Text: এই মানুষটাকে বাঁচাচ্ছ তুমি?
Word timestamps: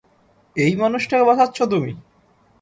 এই 0.55 0.73
মানুষটাকে 0.75 1.23
বাঁচাচ্ছ 1.23 1.57
তুমি? 1.63 1.91